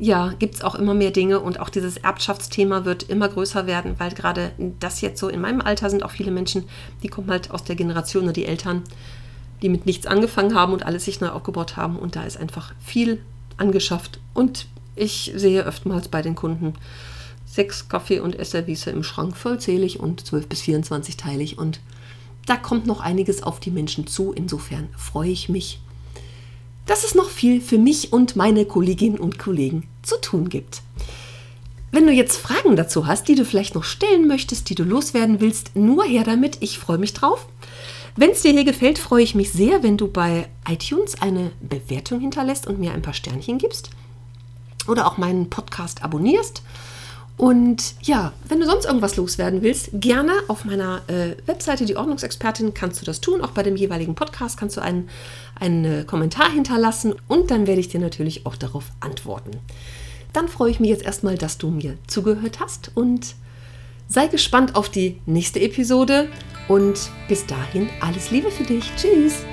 ja, 0.00 0.32
gibt 0.38 0.54
es 0.54 0.62
auch 0.62 0.74
immer 0.74 0.94
mehr 0.94 1.10
Dinge 1.10 1.40
und 1.40 1.60
auch 1.60 1.68
dieses 1.68 1.98
Erbschaftsthema 1.98 2.86
wird 2.86 3.02
immer 3.02 3.28
größer 3.28 3.66
werden, 3.66 3.96
weil 3.98 4.10
gerade 4.12 4.52
das 4.80 5.02
jetzt 5.02 5.20
so 5.20 5.28
in 5.28 5.42
meinem 5.42 5.60
Alter 5.60 5.90
sind 5.90 6.02
auch 6.02 6.10
viele 6.10 6.30
Menschen, 6.30 6.64
die 7.02 7.08
kommen 7.08 7.30
halt 7.30 7.50
aus 7.50 7.64
der 7.64 7.76
Generation 7.76 8.24
oder 8.24 8.32
die 8.32 8.46
Eltern, 8.46 8.82
die 9.60 9.68
mit 9.68 9.84
nichts 9.84 10.06
angefangen 10.06 10.54
haben 10.54 10.72
und 10.72 10.86
alles 10.86 11.04
sich 11.04 11.20
neu 11.20 11.28
aufgebaut 11.28 11.76
haben. 11.76 11.96
Und 11.96 12.16
da 12.16 12.22
ist 12.22 12.38
einfach 12.38 12.72
viel 12.80 13.20
angeschafft. 13.58 14.20
Und 14.32 14.68
ich 14.96 15.32
sehe 15.36 15.66
oftmals 15.66 16.08
bei 16.08 16.22
den 16.22 16.34
Kunden 16.34 16.72
sechs 17.44 17.90
Kaffee- 17.90 18.20
und 18.20 18.38
Esservice 18.38 18.86
im 18.86 19.02
Schrank 19.02 19.36
vollzählig 19.36 20.00
und 20.00 20.26
12 20.26 20.46
bis 20.46 20.62
24 20.62 21.18
teilig. 21.18 21.58
Und 21.58 21.80
da 22.46 22.56
kommt 22.56 22.86
noch 22.86 23.00
einiges 23.00 23.42
auf 23.42 23.60
die 23.60 23.70
Menschen 23.70 24.06
zu. 24.06 24.32
Insofern 24.32 24.88
freue 24.96 25.30
ich 25.30 25.48
mich 25.48 25.80
dass 26.90 27.04
es 27.04 27.14
noch 27.14 27.30
viel 27.30 27.60
für 27.60 27.78
mich 27.78 28.12
und 28.12 28.34
meine 28.34 28.64
Kolleginnen 28.64 29.20
und 29.20 29.38
Kollegen 29.38 29.86
zu 30.02 30.20
tun 30.20 30.48
gibt. 30.48 30.82
Wenn 31.92 32.04
du 32.04 32.12
jetzt 32.12 32.36
Fragen 32.36 32.74
dazu 32.74 33.06
hast, 33.06 33.28
die 33.28 33.36
du 33.36 33.44
vielleicht 33.44 33.76
noch 33.76 33.84
stellen 33.84 34.26
möchtest, 34.26 34.68
die 34.68 34.74
du 34.74 34.82
loswerden 34.82 35.40
willst, 35.40 35.76
nur 35.76 36.02
her 36.02 36.24
damit. 36.24 36.58
Ich 36.58 36.80
freue 36.80 36.98
mich 36.98 37.12
drauf. 37.12 37.46
Wenn 38.16 38.30
es 38.30 38.42
dir 38.42 38.50
hier 38.50 38.64
gefällt, 38.64 38.98
freue 38.98 39.22
ich 39.22 39.36
mich 39.36 39.52
sehr, 39.52 39.84
wenn 39.84 39.98
du 39.98 40.08
bei 40.08 40.48
iTunes 40.68 41.22
eine 41.22 41.52
Bewertung 41.60 42.18
hinterlässt 42.18 42.66
und 42.66 42.80
mir 42.80 42.92
ein 42.92 43.02
paar 43.02 43.14
Sternchen 43.14 43.58
gibst. 43.58 43.90
Oder 44.88 45.06
auch 45.06 45.16
meinen 45.16 45.48
Podcast 45.48 46.02
abonnierst. 46.02 46.62
Und 47.40 47.94
ja, 48.02 48.34
wenn 48.46 48.60
du 48.60 48.66
sonst 48.66 48.84
irgendwas 48.84 49.16
loswerden 49.16 49.62
willst, 49.62 49.88
gerne 49.94 50.30
auf 50.48 50.66
meiner 50.66 51.00
äh, 51.06 51.36
Webseite, 51.46 51.86
die 51.86 51.96
Ordnungsexpertin, 51.96 52.74
kannst 52.74 53.00
du 53.00 53.06
das 53.06 53.22
tun. 53.22 53.40
Auch 53.40 53.52
bei 53.52 53.62
dem 53.62 53.76
jeweiligen 53.76 54.14
Podcast 54.14 54.58
kannst 54.58 54.76
du 54.76 54.82
einen, 54.82 55.08
einen 55.58 55.84
äh, 55.86 56.04
Kommentar 56.04 56.50
hinterlassen 56.52 57.14
und 57.28 57.50
dann 57.50 57.66
werde 57.66 57.80
ich 57.80 57.88
dir 57.88 57.98
natürlich 57.98 58.44
auch 58.44 58.56
darauf 58.56 58.92
antworten. 59.00 59.52
Dann 60.34 60.48
freue 60.48 60.70
ich 60.70 60.80
mich 60.80 60.90
jetzt 60.90 61.02
erstmal, 61.02 61.38
dass 61.38 61.56
du 61.56 61.70
mir 61.70 61.96
zugehört 62.06 62.60
hast 62.60 62.90
und 62.94 63.34
sei 64.06 64.26
gespannt 64.26 64.76
auf 64.76 64.90
die 64.90 65.18
nächste 65.24 65.60
Episode 65.60 66.28
und 66.68 67.10
bis 67.26 67.46
dahin 67.46 67.88
alles 68.02 68.30
Liebe 68.30 68.50
für 68.50 68.64
dich. 68.64 68.84
Tschüss! 68.98 69.46